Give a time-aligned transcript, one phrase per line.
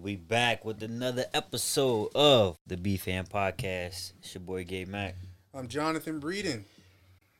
[0.00, 4.12] We back with another episode of the B Fan Podcast.
[4.20, 5.14] It's your boy Gabe Mac.
[5.52, 6.64] I'm Jonathan Breeden.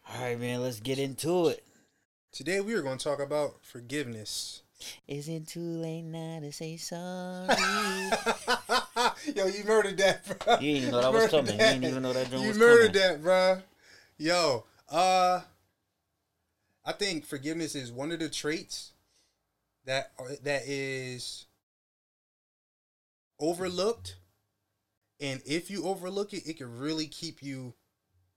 [0.09, 1.65] All right, man, let's get into it.
[2.33, 4.63] Today we are going to talk about forgiveness.
[5.09, 7.47] Is it too late now to say sorry?
[9.35, 10.55] Yo, you murdered that, bro.
[10.61, 11.53] You didn't even know that was coming.
[11.53, 13.09] You didn't even know that You murdered coming.
[13.09, 13.63] that, bro.
[14.19, 15.41] Yo, uh,
[16.85, 18.93] I think forgiveness is one of the traits
[19.87, 21.47] that are, that is
[23.41, 24.17] overlooked,
[25.21, 27.75] and if you overlook it, it can really keep you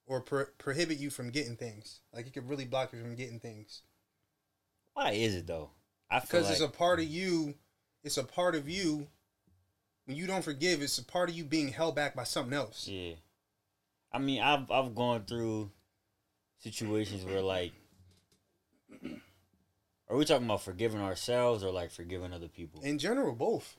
[0.06, 2.00] or pro- prohibit you from getting things.
[2.14, 3.84] Like it could really block you from getting things.
[4.94, 5.70] Why is it though?
[6.10, 7.56] I feel because like it's a part of you
[8.04, 9.08] it's a part of you
[10.06, 12.88] when you don't forgive it's a part of you being held back by something else
[12.88, 13.14] yeah.
[14.12, 15.72] I mean, I've I've gone through
[16.60, 17.74] situations where like,
[20.08, 22.82] are we talking about forgiving ourselves or like forgiving other people?
[22.84, 23.76] in general both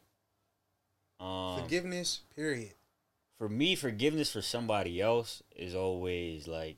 [1.20, 2.74] Um, forgiveness period
[3.38, 6.76] for me, forgiveness for somebody else is always like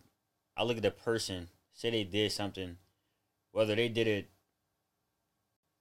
[0.56, 2.76] I look at the person, say they did something,
[3.52, 4.30] whether they did it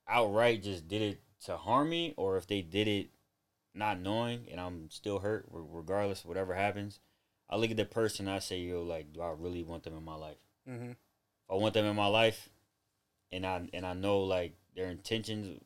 [0.07, 3.09] outright, just did it to harm me, or if they did it
[3.73, 6.99] not knowing and I'm still hurt, regardless of whatever happens.
[7.49, 10.03] I look at the person, I say, yo, like, do I really want them in
[10.03, 10.37] my life?
[10.67, 10.91] mm-hmm.
[10.91, 12.49] If I want them in my life,
[13.31, 15.59] and I and I know like their intentions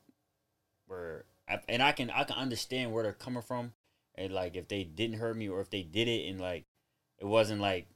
[0.88, 1.26] were,
[1.68, 3.74] and I can I can understand where they're coming from,
[4.16, 6.66] and like if they didn't hurt me or if they did it and like
[7.18, 7.88] it wasn't like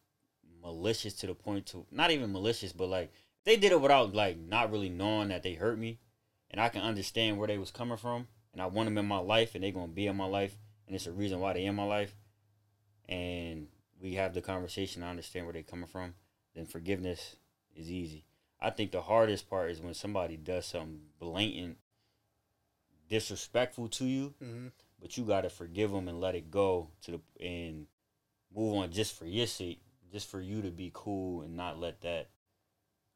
[0.61, 3.11] malicious to the point to not even malicious, but like
[3.43, 5.99] they did it without like not really knowing that they hurt me,
[6.51, 9.19] and I can understand where they was coming from, and I want them in my
[9.19, 11.75] life, and they gonna be in my life, and it's a reason why they in
[11.75, 12.15] my life,
[13.07, 13.67] and
[14.01, 15.03] we have the conversation.
[15.03, 16.13] I understand where they coming from.
[16.55, 17.35] Then forgiveness
[17.75, 18.25] is easy.
[18.59, 21.77] I think the hardest part is when somebody does something blatant,
[23.09, 24.67] disrespectful to you, Mm-hmm.
[24.99, 27.87] but you gotta forgive them and let it go to the and
[28.55, 32.01] move on just for your sake, just for you to be cool and not let
[32.01, 32.29] that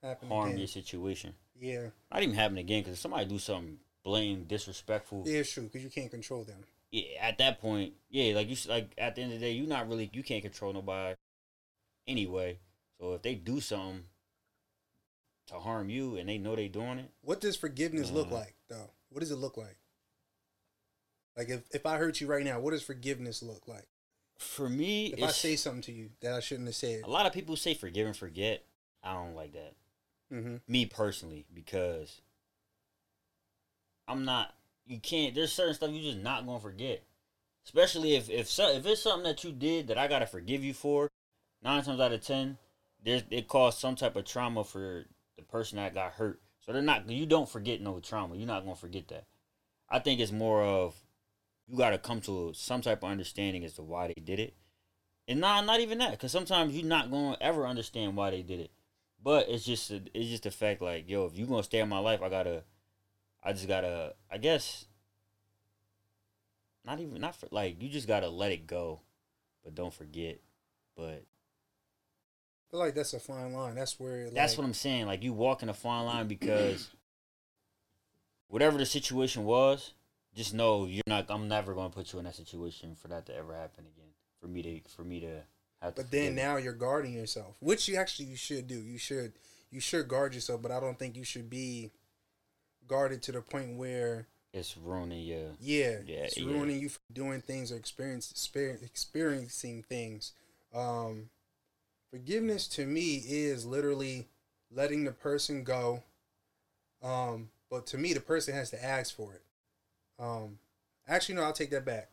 [0.01, 0.57] Happen harm again.
[0.59, 1.33] your situation.
[1.59, 5.63] yeah Not even happen again because if somebody do something blatant, disrespectful, yeah it's true
[5.63, 9.21] because you can't control them yeah, at that point, yeah, like you like at the
[9.21, 11.15] end of the day, you're not really you can't control nobody
[12.07, 12.59] anyway.
[12.99, 14.05] So if they do something
[15.47, 18.31] to harm you and they know they doing it, what does forgiveness look Mhm.
[18.31, 19.77] like though what does it look like
[21.35, 23.87] like if, if i hurt you right now what does forgiveness look like
[24.37, 27.25] for me, if i say something to you that i shouldn't have said a lot
[27.25, 28.63] of people say forgive and forget.
[29.03, 29.73] I don't like that.
[30.33, 30.57] mm-hmm.
[30.67, 32.21] me personally because
[34.07, 34.53] I'm not.
[34.85, 35.35] You can't.
[35.35, 37.03] There's certain stuff you're just not gonna forget,
[37.65, 40.73] especially if if so, if it's something that you did that I gotta forgive you
[40.73, 41.09] for.
[41.63, 42.57] Nine times out of ten,
[43.03, 45.05] there's it caused some type of trauma for
[45.37, 46.39] the person that got hurt.
[46.67, 47.09] So they're not.
[47.09, 48.35] You don't forget no trauma.
[48.35, 49.25] You're not gonna forget that.
[49.89, 50.95] I think it's more of
[51.65, 54.53] you gotta come to some type of understanding as to why they did it.
[55.29, 58.59] And not not even that, because sometimes you're not gonna ever understand why they did
[58.59, 58.71] it.
[59.23, 61.99] But it's just it's just the fact like yo, if you're gonna stay in my
[61.99, 62.63] life, I gotta,
[63.41, 64.87] I just gotta, I guess,
[66.85, 69.01] not even not for like you just gotta let it go,
[69.63, 70.41] but don't forget.
[70.97, 71.23] But
[72.69, 75.05] feel like that's a fine line that's where like, that's what I'm saying.
[75.07, 76.89] Like you walk in a fine line because
[78.47, 79.93] whatever the situation was,
[80.35, 81.25] just know you're not.
[81.29, 84.11] I'm never gonna put you in that situation for that to ever happen again.
[84.39, 85.41] For me to for me to
[85.81, 85.95] have.
[85.95, 88.75] To But then forgive now you're guarding yourself, which you actually you should do.
[88.79, 89.33] You should
[89.71, 91.91] you should guard yourself, but I don't think you should be
[92.87, 95.51] guarded to the point where it's ruining you.
[95.59, 96.45] yeah, Yeah, it's yeah.
[96.45, 100.31] ruining you from doing things or experience exper- experiencing things.
[100.73, 101.29] Um,
[102.11, 104.27] forgiveness to me is literally
[104.71, 106.03] letting the person go.
[107.03, 109.43] Um, but to me, the person has to ask for it.
[110.19, 110.57] Um,
[111.07, 112.09] actually, no, I'll take that back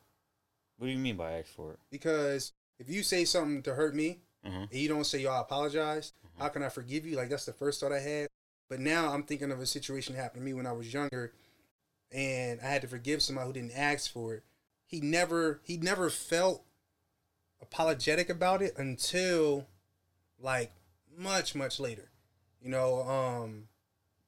[0.77, 1.79] What do you mean by ask for it?
[1.91, 4.65] because if you say something to hurt me, Mm-hmm.
[4.65, 7.17] and you don't say, yo, I apologize, how can I forgive you?
[7.17, 8.29] Like, that's the first thought I had.
[8.69, 11.33] But now I'm thinking of a situation that happened to me when I was younger,
[12.13, 14.43] and I had to forgive somebody who didn't ask for it.
[14.85, 16.63] He never, he never felt
[17.63, 19.67] apologetic about it until,
[20.45, 20.73] like,
[21.17, 22.11] much, much later.
[22.61, 23.65] You know, um,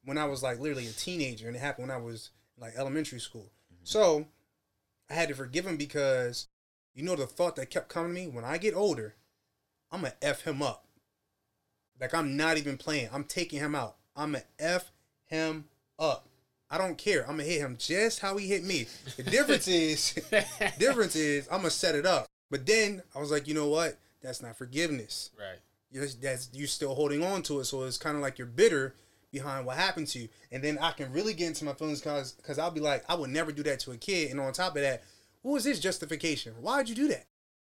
[0.03, 3.19] when I was like literally a teenager, and it happened when I was like elementary
[3.19, 3.51] school.
[3.83, 4.27] So
[5.09, 6.47] I had to forgive him because,
[6.93, 9.15] you know, the thought that kept coming to me when I get older,
[9.91, 10.85] I'm gonna f him up.
[11.99, 13.09] Like I'm not even playing.
[13.13, 13.95] I'm taking him out.
[14.15, 14.91] I'm gonna f
[15.25, 15.65] him
[15.97, 16.27] up.
[16.69, 17.21] I don't care.
[17.21, 18.87] I'm gonna hit him just how he hit me.
[19.15, 20.13] The difference is,
[20.79, 22.27] difference is, I'm gonna set it up.
[22.51, 23.97] But then I was like, you know what?
[24.21, 25.31] That's not forgiveness.
[25.37, 25.59] Right.
[25.91, 27.65] You that's you're still holding on to it.
[27.65, 28.95] So it's kind of like you're bitter
[29.31, 32.33] behind what happened to you, and then I can really get into my feelings because
[32.33, 34.75] because I'll be like, I would never do that to a kid, and on top
[34.75, 35.03] of that,
[35.41, 36.53] what was his justification?
[36.61, 37.25] Why'd you do that?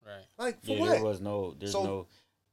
[0.07, 0.25] Right.
[0.39, 0.91] Like for Yeah, what?
[0.91, 1.55] there was no.
[1.59, 2.07] There's So, no.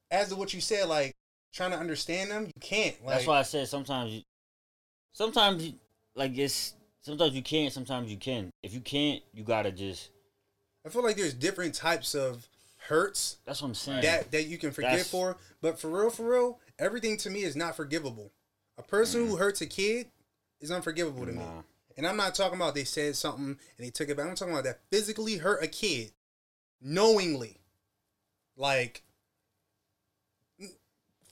[0.10, 1.14] As to what you said, like
[1.54, 2.96] trying to understand them, you can't.
[3.06, 4.14] Like, That's why I said sometimes.
[4.14, 4.22] You,
[5.14, 5.74] sometimes, you,
[6.16, 7.72] like it's sometimes you can't.
[7.74, 8.50] Sometimes you can.
[8.64, 10.10] If you can't, you gotta just.
[10.86, 12.48] I feel like there's different types of
[12.92, 14.02] hurts That's what I'm saying.
[14.04, 15.38] that that you can forgive That's- for.
[15.62, 18.32] But for real, for real, everything to me is not forgivable.
[18.78, 20.12] A person who hurts a kid
[20.60, 21.44] is unforgivable to me.
[21.98, 24.28] And I'm not talking about they said something and they took it back.
[24.28, 26.12] I'm talking about that physically hurt a kid
[26.82, 27.58] knowingly.
[28.56, 29.04] Like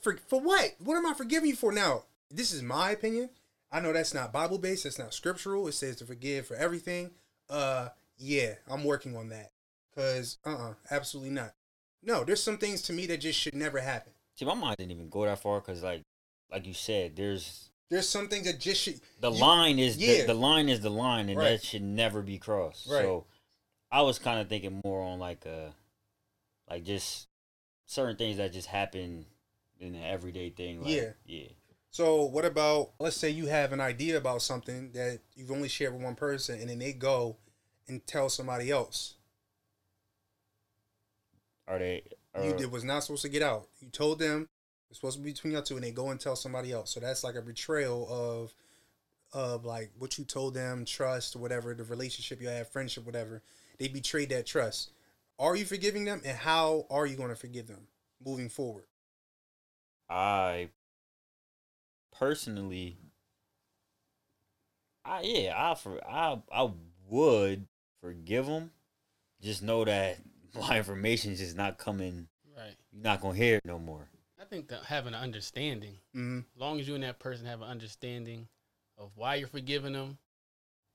[0.02, 0.74] for for what?
[0.78, 2.04] What am I forgiving you for now?
[2.30, 3.30] This is my opinion.
[3.72, 5.68] I know that's not Bible based, that's not scriptural.
[5.68, 7.10] It says to forgive for everything.
[7.48, 9.52] Uh yeah, I'm working on that.
[9.94, 11.54] Cause uh uh absolutely not.
[12.02, 14.12] No, there's some things to me that just should never happen.
[14.36, 16.02] See, my mind didn't even go that far because, like,
[16.50, 20.22] like you said, there's There's some things that just should the you- line is yeah.
[20.22, 21.50] the, the line is the line, and Right.
[21.50, 22.88] that should never be crossed.
[22.88, 23.02] Right.
[23.02, 23.26] So,
[23.90, 25.70] I was kind of thinking more on like uh
[26.68, 27.26] like just
[27.86, 29.26] certain things that just happen
[29.80, 30.82] in an everyday thing.
[30.82, 31.10] Like, Yeah.
[31.26, 31.48] yeah.
[31.90, 35.92] So what about let's say you have an idea about something that you've only shared
[35.92, 37.36] with one person and then they go
[37.88, 39.16] and tell somebody else.
[41.70, 42.02] Are they?
[42.34, 43.68] Are, you it was not supposed to get out.
[43.80, 44.48] You told them
[44.90, 46.90] it's supposed to be between y'all two and they go and tell somebody else.
[46.92, 48.54] So that's like a betrayal of
[49.32, 53.42] of like what you told them, trust, whatever, the relationship you have, friendship, whatever.
[53.78, 54.90] They betrayed that trust.
[55.38, 57.86] Are you forgiving them and how are you going to forgive them
[58.24, 58.84] moving forward?
[60.08, 60.70] I
[62.18, 62.98] personally,
[65.04, 66.70] I yeah, I for I I
[67.08, 67.68] would
[68.00, 68.72] forgive them.
[69.40, 70.18] Just know that
[70.58, 72.28] my information is just not coming.
[72.56, 72.74] Right.
[72.92, 74.08] You're not gonna hear it no more.
[74.40, 76.38] I think that having an understanding, Mm-hmm.
[76.54, 78.48] as long as you and that person have an understanding
[78.98, 80.18] of why you're forgiving them,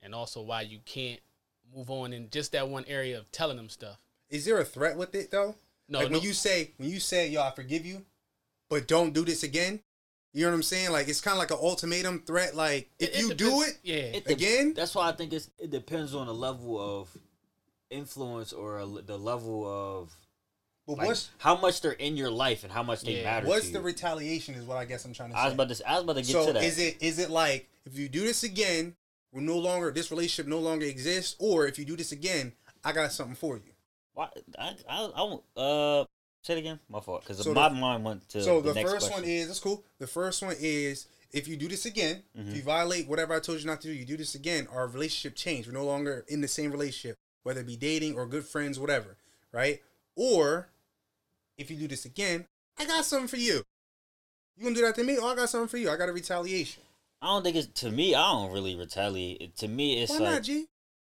[0.02, 1.20] and also why you can't
[1.76, 3.98] move on in just that one area of telling them stuff.
[4.30, 5.56] Is there a threat with it though?
[5.88, 8.06] No, like no, when you say when you say yo I forgive you,
[8.70, 9.80] but don't do this again.
[10.34, 10.92] You know what I'm saying?
[10.92, 12.56] Like it's kind of like an ultimatum threat.
[12.56, 15.50] Like if it you do it yeah, It de- again, That's why I think it's
[15.58, 17.10] it depends on the level of
[17.90, 20.16] influence or a, the level of
[20.88, 23.24] but like, what's how much they're in your life and how much they Yeah.
[23.24, 23.48] matter.
[23.48, 23.86] what's to the you.
[23.86, 24.54] retaliation?
[24.56, 25.42] Is what I guess I'm trying to say.
[25.42, 26.64] I was about to I was about to get so to that.
[26.64, 28.96] is it is it like if you do this again,
[29.32, 32.54] we're no longer this relationship no longer exists, or if you do this again,
[32.84, 33.72] I got something for you.
[34.14, 36.06] Why, I, I, I won't, uh,
[36.44, 36.80] say it again.
[36.88, 39.24] My fault, because So my the- mind went to so the, the, next first question.
[39.24, 39.84] one is that's cool.
[40.00, 42.48] The first one is if you do this again, Mhm.
[42.50, 44.88] if you violate whatever I told you not to do, you do this again, our
[44.88, 45.68] relationship changed.
[45.68, 49.18] We're no longer in the same relationship, whether it be dating or good friends, whatever,
[49.52, 49.80] right?
[50.16, 50.68] Or
[51.60, 52.46] if you do this again,
[52.80, 53.62] I got something for you.
[54.58, 55.18] You gonna do that to me?
[55.22, 55.92] Oh, I got something for you.
[55.92, 56.82] I got a retaliation.
[57.22, 58.16] I don't think it's to me.
[58.16, 59.56] I don't really retaliate.
[59.58, 60.66] To me, it's Why like not, G?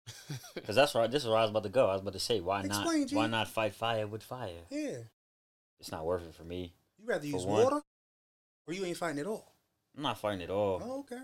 [0.56, 1.10] because that's right.
[1.10, 1.88] This is where I was about to go.
[1.88, 3.10] I was about to say why Explain, not?
[3.10, 3.16] G.
[3.16, 4.50] Why not fight fire with fire?
[4.72, 4.98] Yeah.
[5.80, 6.74] It's not worth it for me.
[6.98, 7.64] You rather use one.
[7.64, 7.82] water,
[8.68, 9.54] or you ain't fighting at all.
[9.96, 10.82] I'm not fighting at all.
[10.84, 11.22] Oh, okay.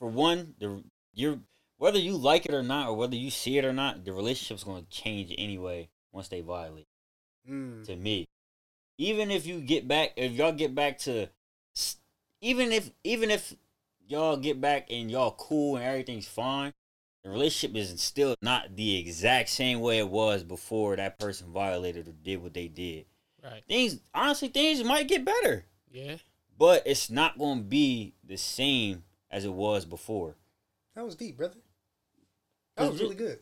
[0.00, 0.82] For one, the
[1.12, 1.38] you're
[1.84, 4.64] whether you like it or not, or whether you see it or not, the relationship's
[4.64, 6.86] going to change anyway once they violate.
[7.46, 7.84] Mm.
[7.84, 8.26] to me.
[8.96, 11.28] Even if you get back, if y'all get back to,
[12.40, 13.54] even if even if
[14.08, 16.72] y'all get back and y'all cool and everything's fine,
[17.22, 22.08] the relationship is still not the exact same way it was before that person violated
[22.08, 23.04] or did what they did.
[23.42, 23.62] right.
[23.68, 26.16] Things honestly, things might get better, Yeah.
[26.56, 30.36] but it's not going to be the same as it was before.
[30.94, 31.56] That was deep, brother.
[32.76, 33.38] That was really good.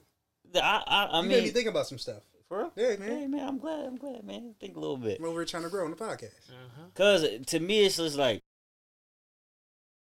[0.54, 2.22] I I, I you made me think about some stuff.
[2.48, 2.72] for real?
[2.76, 3.08] Yeah, man.
[3.10, 3.86] Hey man, I'm glad.
[3.86, 4.54] I'm glad, man.
[4.60, 5.18] Think a little bit.
[5.18, 6.50] I'm over here trying to grow on the podcast.
[6.50, 6.82] Uh-huh.
[6.94, 8.42] Cause to me, it's just like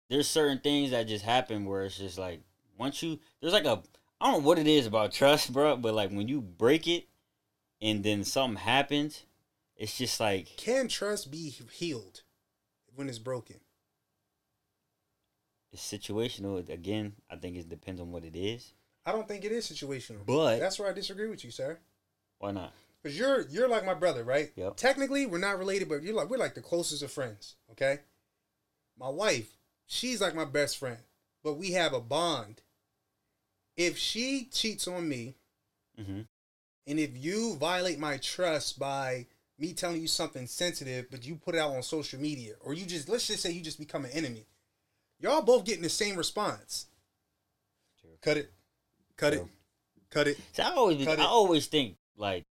[0.08, 2.40] there's certain things that just happen where it's just like
[2.78, 3.82] once you there's like a
[4.20, 7.06] I don't know what it is about trust, bro, but like when you break it
[7.82, 9.24] and then something happens,
[9.76, 12.22] it's just like Can trust be healed
[12.94, 13.56] when it's broken?
[15.72, 16.66] it's situational.
[16.70, 18.72] Again, I think it depends on what it is.
[19.06, 20.26] I don't think it is situational.
[20.26, 21.78] But That's where I disagree with you, sir.
[22.38, 22.72] why not?
[23.02, 24.50] Because you're you're like my brother, right?
[24.56, 24.76] Yep.
[24.76, 27.54] Technically, we're not related, but you're like we're like the closest of friends.
[27.70, 28.00] Okay.
[28.98, 30.98] My wife, she's like my best friend,
[31.44, 32.62] but we have a bond.
[33.76, 35.36] If she cheats on me,
[36.00, 36.20] Mm-hmm.
[36.88, 39.26] and if you violate my trust by
[39.58, 42.84] me telling you something sensitive, but you put it out on social media, or you
[42.84, 44.46] just let's just say you just become an enemy,
[45.20, 46.86] y'all both getting the same response.
[48.00, 48.10] True.
[48.20, 48.52] Cut it,
[49.16, 49.44] cut it,
[50.10, 50.38] cut it.
[50.52, 51.26] So I always Cut I it.
[51.26, 52.44] always think like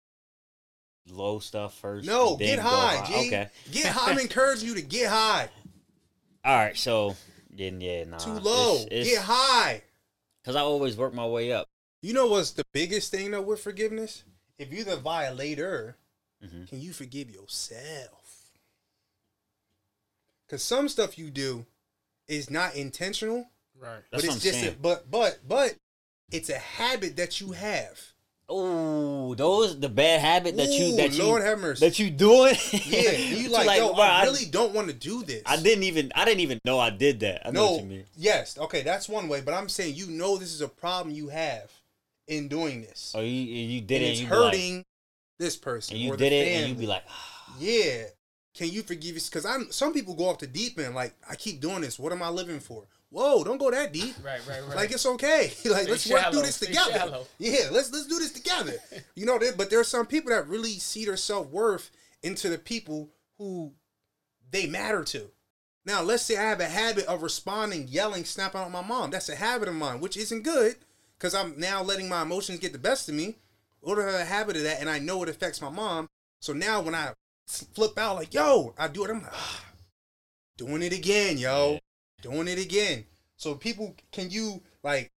[1.08, 2.06] low stuff first.
[2.06, 3.14] No, get go high, G.
[3.28, 3.48] Okay.
[3.70, 4.12] Get high.
[4.12, 5.48] I'm encouraging you to get high.
[6.44, 7.16] All right, so
[7.56, 8.18] Getting yeah, nah.
[8.18, 8.84] Too low.
[8.90, 9.82] Get high.
[10.44, 11.68] Cause I always work my way up.
[12.02, 14.24] You know what's the biggest thing though with forgiveness?
[14.58, 15.96] If you're the violator,
[16.44, 16.68] Mhm.
[16.68, 18.50] can you forgive yourself?
[20.46, 21.64] Because some stuff you do
[22.28, 24.02] is not intentional, Right.
[24.10, 24.76] That's but what it's I'm just a, saying.
[24.80, 25.74] but but but
[26.30, 28.00] it's a habit that you have.
[28.46, 31.86] Oh, those the bad habit that you Ooh, that you Lord have mercy.
[31.86, 32.54] that you doing.
[32.72, 35.42] yeah, you like, yo, bro, I really don't want to do this.
[35.46, 37.46] I didn't even I didn't even know I did that.
[37.48, 38.04] I know no, what you mean.
[38.16, 39.40] yes, okay, that's one way.
[39.40, 41.72] But I'm saying you know this is a problem you have
[42.28, 44.08] in doing this, Oh, you you did and it.
[44.10, 44.84] it's you be like- hurting
[45.38, 45.94] this person.
[45.96, 46.80] and you or did the it, and you family.
[46.80, 48.04] be like, "Ah, yeah.
[48.54, 49.28] Can you forgive us?
[49.28, 50.94] Because I'm some people go off the deep end.
[50.94, 51.98] Like I keep doing this.
[51.98, 52.84] What am I living for?
[53.14, 54.16] Whoa, don't go that deep.
[54.24, 54.40] Right.
[54.48, 54.60] Right.
[54.66, 54.74] Right.
[54.74, 55.52] Like it's okay.
[55.66, 56.92] like Stay let's work through this stay together.
[56.92, 57.26] shallow.
[57.38, 58.74] Yeah, let's let's do this together.
[59.14, 61.92] you know, but there are some people that really see their self worth
[62.24, 63.72] into the people who
[64.50, 65.30] they matter to.
[65.86, 69.10] Now, let's say I have a habit of responding, yelling, snapping at my mom.
[69.10, 70.74] That's a habit of mine, which isn't good
[71.16, 73.36] because I'm now letting my emotions get the best of me.
[73.80, 76.08] Or have a habit of that, and I know it affects my mom.
[76.40, 77.12] So now when I
[77.46, 79.64] flip out, like, yo, I do it, I'm like, ah,
[80.56, 81.78] doing it again, yo,
[82.24, 83.04] doing it again.
[83.36, 85.10] So people, can you like,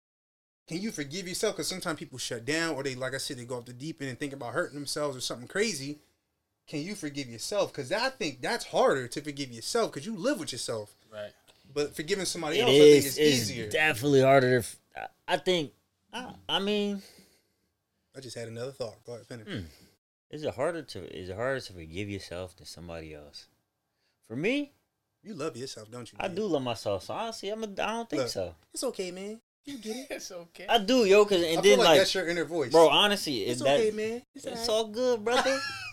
[0.69, 1.55] can you forgive yourself?
[1.57, 4.01] Because sometimes people shut down, or they, like I said, they go off the deep
[4.01, 5.99] end and think about hurting themselves or something crazy.
[6.67, 7.73] Can you forgive yourself?
[7.73, 10.97] Because I think that's harder to forgive yourself because you live with yourself.
[11.13, 11.31] Right.
[11.73, 13.69] But forgiving somebody it else, I think is is it's easier.
[13.71, 14.51] definitely harder.
[14.51, 15.73] To, f- I- I think.
[16.13, 17.03] I, I mean,
[18.17, 18.97] I just had another thought.
[19.05, 19.47] Go ahead, finish.
[19.47, 19.67] Hmm.
[20.31, 23.47] is it harder to is it harder to forgive yourself than somebody else?
[24.27, 24.73] For me,
[25.27, 26.17] You love yourself, don't you?
[26.21, 26.37] I man?
[26.37, 27.03] do love myself.
[27.03, 28.55] So honestly, I'm a, I don't think Look, so.
[28.73, 29.41] It's okay, man.
[29.65, 30.07] You get it.
[30.11, 30.67] It's okay.
[30.69, 32.89] I do, yo, cause and I then feel like, like, that's your inner voice, bro,
[32.89, 34.23] honestly, It's is that okay, man.
[34.37, 35.59] It's, it's all all good, brother.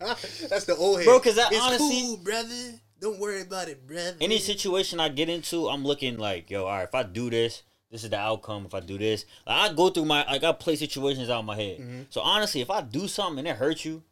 [0.00, 1.20] that's the old head, bro.
[1.20, 2.72] Cause I it's honestly- cool, brother.
[3.00, 4.16] Don't worry about it, brother.
[4.20, 7.62] Any situation I get into, I'm looking like, yo, all right, if I do this,
[7.90, 8.64] this is the outcome.
[8.66, 11.44] If I do this, like, I go through my, like, I play situations out of
[11.44, 11.78] my head.
[11.78, 12.06] Mhm.
[12.10, 14.02] So honestly, if I do something and it hurts you,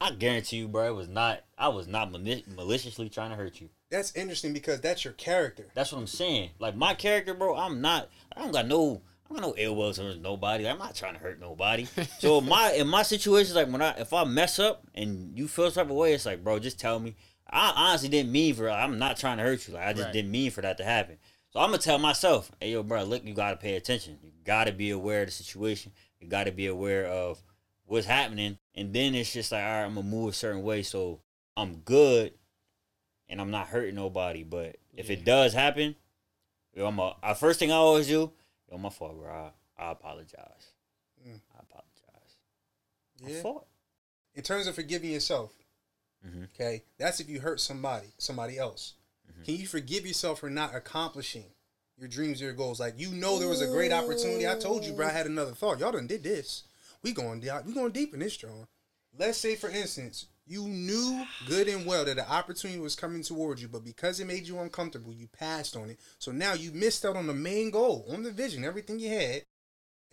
[0.00, 3.60] I guarantee you, bro, it was not, I was not mali- maliciously trying to hurt
[3.60, 3.68] you.
[3.90, 5.66] That's interesting because that's your character.
[5.74, 6.50] That's what I'm saying.
[6.58, 8.08] Like my character, bro, I'm not.
[8.34, 9.02] I don't got no.
[9.24, 10.66] I don't got no ill will towards nobody.
[10.68, 11.86] I'm not trying to hurt nobody.
[12.18, 15.70] So my in my situations, like when I if I mess up and you feel
[15.70, 17.16] some type of way, it's like, bro, just tell me.
[17.52, 18.70] I honestly didn't mean for.
[18.70, 19.74] I'm not trying to hurt you.
[19.74, 20.12] Like I just Right.
[20.12, 21.18] didn't mean for that to happen.
[21.52, 24.18] So I'm gonna tell myself, hey yo, bro, look, you gotta pay attention.
[24.22, 25.92] You gotta be aware of the situation.
[26.20, 27.42] You gotta be aware of
[27.90, 30.82] what's happening, and then it's just like, all right, I'm gonna move a certain way
[30.84, 31.20] so
[31.56, 32.32] I'm good,
[33.28, 34.44] and I'm not hurting nobody.
[34.44, 35.96] But if it does happen,
[36.72, 38.30] yo, I'm a, uh, first thing I always do,
[38.70, 39.28] yo, my fault, bro.
[39.28, 39.50] I,
[39.82, 40.72] I apologize.
[41.26, 41.40] Mm.
[41.52, 42.36] I apologize.
[43.18, 43.36] Yeah.
[43.36, 43.66] My fault.
[44.36, 45.52] In terms of forgiving yourself,
[46.24, 46.44] Mhm.
[46.54, 48.94] okay, that's if you hurt somebody, somebody else.
[49.32, 49.44] Mhm.
[49.46, 51.46] Can you forgive yourself for not accomplishing
[51.96, 52.78] your dreams, your goals?
[52.78, 54.46] Like you know there was a great opportunity.
[54.46, 55.08] I told you, bro.
[55.08, 55.80] I had another thought.
[55.80, 56.62] Y'all done did this.
[57.02, 57.40] We going.
[57.64, 58.66] We going deep in this, John.
[59.18, 63.62] Let's say, for instance, you knew good and well that the opportunity was coming towards
[63.62, 66.00] you, but because it made you uncomfortable, you passed on it.
[66.18, 69.42] So now you missed out on the main goal, on the vision, everything you had,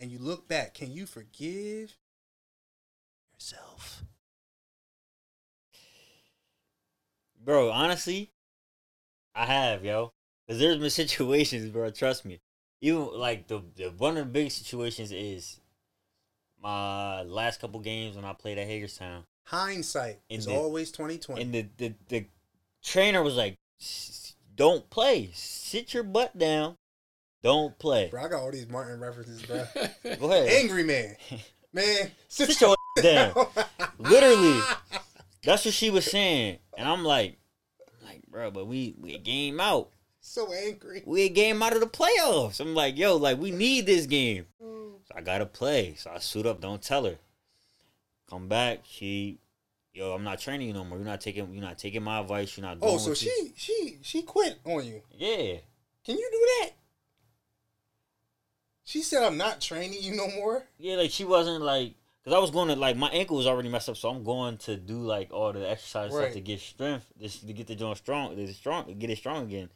[0.00, 0.74] and you look back.
[0.74, 1.96] Can you forgive
[3.34, 4.04] yourself?
[7.44, 8.32] Bro, honestly,
[9.34, 10.12] I have, yo.
[10.48, 11.90] Cause there's been situations, bro.
[11.90, 12.40] Trust me.
[12.80, 15.60] Even like the, the one of the big situations is
[16.62, 21.18] my last couple games when I played at Hagerstown, Hindsight In is the- always twenty
[21.18, 21.42] twenty.
[21.42, 22.24] and the the, the
[22.82, 23.56] trainer was like,
[24.54, 25.30] "Don't play.
[25.34, 26.76] Sit your butt down.
[27.42, 28.08] Don't play.
[28.10, 29.64] Bro, I got all these Martin references, bro.
[30.18, 30.48] Go ahead.
[30.48, 31.14] Angry man,
[31.72, 33.46] man, Sit your ass down.
[33.98, 34.60] Literally.
[35.44, 37.38] That's what she was saying, and I'm like,
[38.02, 39.90] I'm like, bro, but we we game out.
[40.28, 41.02] So angry.
[41.06, 42.60] we a game out of the playoffs.
[42.60, 44.46] I'm like, yo, like we need this game.
[44.62, 44.92] Mm.
[45.06, 45.94] So I gotta play.
[45.96, 47.16] So I suit up, don't tell her.
[48.28, 49.38] Come back, she
[49.94, 50.98] yo, I'm not training you no more.
[50.98, 53.30] You're not taking you're not taking my advice, you're not doing Oh, so what you-
[53.30, 55.02] she she she quit on you.
[55.16, 55.56] Yeah.
[56.04, 56.70] Can you do that?
[58.84, 61.94] She said, "I'm not training you no more." Yeah, like she wasn't like
[62.24, 64.56] because I was going to like my ankle was already messed up, so I'm going
[64.58, 66.24] to do like all the exercise Right.
[66.24, 69.44] stuff to get strength, just to get the joint strong, to strong, get it strong
[69.44, 69.68] again.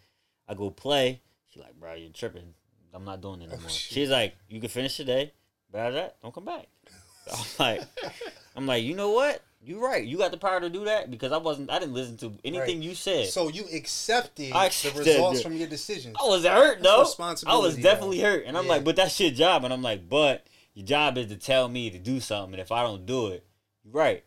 [0.48, 1.20] I go play.
[1.52, 2.54] She like, bro, you're tripping.
[2.94, 3.60] I'm not doing it anymore.
[3.64, 5.32] Oh, She's like, you can finish today,
[5.70, 6.66] but after that, don't come back.
[7.32, 7.82] I'm like,
[8.56, 9.42] I'm like, you know what?
[9.64, 10.04] You're right.
[10.04, 11.70] You got the power to do that because I wasn't.
[11.70, 12.88] I didn't listen to anything Right.
[12.88, 13.28] you said.
[13.28, 15.42] So you accepted I the results it.
[15.44, 16.16] from your decisions.
[16.20, 17.06] I was hurt though.
[17.46, 18.24] I was definitely though.
[18.24, 18.70] hurt, and I'm Yeah.
[18.72, 21.90] like, but that's your job, and I'm like, but your job is to tell me
[21.90, 23.46] to do something, and if I don't do it,
[23.84, 24.24] you're right.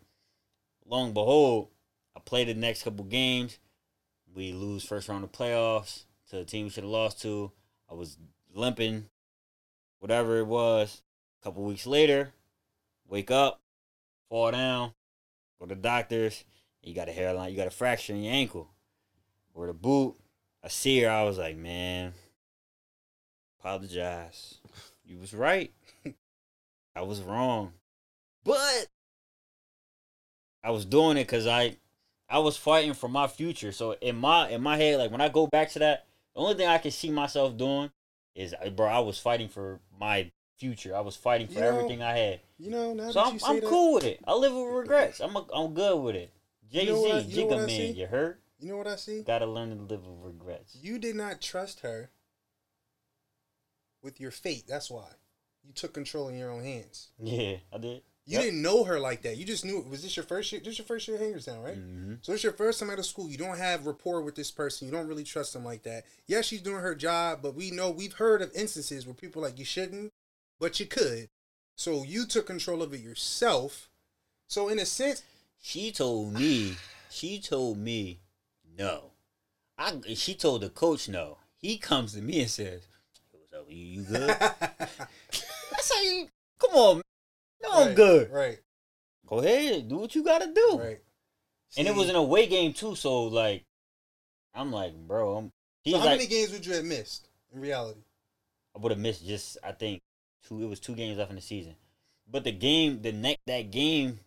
[0.88, 1.68] Long and behold,
[2.16, 3.58] I played the next couple games.
[4.36, 7.54] We lose first round of playoffs to a team we should have lost to.
[7.90, 8.18] I was
[8.54, 9.06] limping,
[10.00, 11.02] whatever it was.
[11.40, 12.34] A couple weeks later,
[13.08, 13.62] wake up,
[14.28, 14.92] fall down,
[15.58, 16.44] go to doctors.
[16.84, 18.70] You got a hairline, you got a fracture in your ankle.
[19.54, 20.16] Or the boot.
[20.62, 22.14] I see her, I was like, man,
[23.60, 24.58] apologize.
[25.06, 25.72] You was right.
[26.96, 27.72] I was wrong.
[28.44, 28.88] But
[30.62, 31.78] I was doing it because I
[32.30, 33.72] I was fighting for my future.
[33.72, 36.56] So in my in my head, like when I go back to that, the only
[36.56, 37.92] thing I can see myself doing
[38.36, 40.96] is, uh, bro, I was fighting for my future.
[40.96, 42.40] I was fighting for You know, everything I had.
[42.58, 44.20] You know, now So I'm, I'm that, cool with it.
[44.26, 45.20] I live with regrets.
[45.20, 46.32] I'm a, I'm good with it.
[46.72, 47.92] Jay You know what I- Z, you know Jigga Man, see?
[47.92, 48.42] you hurt?
[48.60, 49.22] you know what I see?
[49.22, 50.76] Gotta learn to live with regrets.
[50.82, 52.10] You did not trust her
[54.02, 54.64] with your fate.
[54.68, 55.08] That's why
[55.64, 57.10] you took control in your own hands.
[57.20, 58.02] Yeah, I did.
[58.26, 58.42] You Yep.
[58.42, 59.38] didn't know her like that.
[59.38, 59.82] You just knew.
[59.82, 60.60] Was this your first year?
[60.64, 61.76] This your first year at Hagerstown, right?
[61.76, 63.30] hmm So it's your first time out of school.
[63.30, 64.88] You don't have rapport with this person.
[64.88, 66.06] You don't really trust them like that.
[66.26, 69.60] Yeah, she's doing her job, but we know we've heard of instances where people like
[69.60, 70.12] you shouldn't,
[70.60, 71.30] but you could.
[71.76, 73.90] So you took control of it yourself.
[74.48, 75.22] So in a sense,
[75.62, 76.78] She told me,
[77.10, 78.22] she told me,
[78.78, 79.12] no.
[79.78, 81.38] I she told the coach no.
[81.58, 82.88] He comes to me and says,
[83.32, 83.66] "Hey, "What's up?
[83.70, 86.30] You, you good?" I say,
[86.60, 87.04] "Come on, man.
[87.62, 88.32] No, I'm Right, good.
[88.32, 88.60] Right,
[89.28, 91.00] Go ahead, do what you gotta do." right.
[91.78, 93.64] And it See, was an away game too, so like,
[94.54, 95.52] I'm like, bro, I'm.
[95.84, 98.00] He's So how like, many games would you have missed in reality?
[98.76, 100.02] I would have missed just I think
[100.48, 100.62] two.
[100.62, 101.76] It was two games left in the season,
[102.32, 104.20] but the game, the next that game,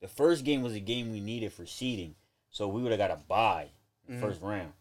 [0.00, 2.14] the first game was a game we needed for seeding,
[2.50, 3.68] so we would have got a bye
[4.06, 4.20] in the Mhm.
[4.20, 4.72] first round.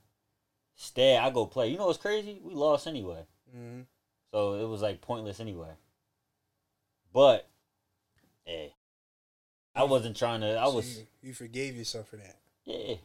[0.76, 1.70] Instead, I go play.
[1.70, 2.40] You know what's crazy?
[2.44, 3.26] We lost anyway,
[3.56, 3.82] Mm-hmm.
[4.32, 5.72] so it was like pointless anyway.
[7.14, 7.48] But,
[8.48, 8.74] hey,
[9.76, 10.56] I wasn't trying to.
[10.56, 12.38] I was you, you forgave yourself for that.
[12.66, 12.96] yeah,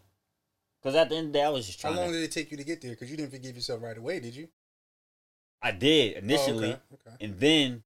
[0.80, 1.94] because at the end of the day, I was just trying.
[1.94, 2.92] How long to, did it take you to get there?
[2.92, 4.48] Because you didn't forgive yourself right away, did you?
[5.60, 6.70] I did initially.
[6.70, 7.06] Oh, okay.
[7.08, 7.24] okay.
[7.24, 7.82] And then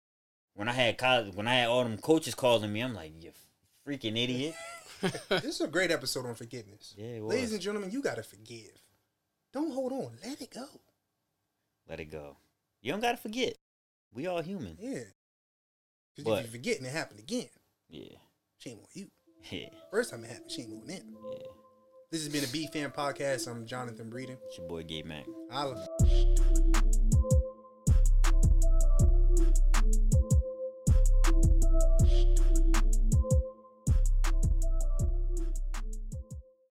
[0.55, 3.33] when I had college, when I had all them coaches calling me, I'm like, you
[3.87, 4.55] freaking idiot.
[5.29, 6.95] this is a great episode on forgiveness.
[6.97, 8.73] Yeah, Ladies and gentlemen, you gotta forgive.
[9.53, 10.13] Don't hold on.
[10.25, 10.67] Let it go.
[11.89, 12.37] Let it go.
[12.81, 13.57] You don't gotta forget.
[14.13, 14.79] We all human.
[14.81, 15.01] Yeah.
[16.17, 17.47] Because if you forget and it happened again,
[17.91, 18.17] Yeah.
[18.59, 19.09] shame on you.
[19.51, 19.69] Yeah.
[19.91, 21.17] First time it happened, shame on them.
[21.33, 21.47] Yeah.
[22.11, 23.49] This has been a B Fan Podcast.
[23.49, 24.39] I'm Jonathan Breeden.
[24.47, 25.27] It's your boy Gabe Mac.
[25.51, 25.87] Holla.